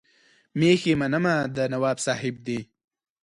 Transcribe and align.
مېښې 0.59 0.93
منمه 1.01 1.35
د 1.55 1.57
نواب 1.71 1.97
صاحب 2.05 2.35
دي. 2.47 2.59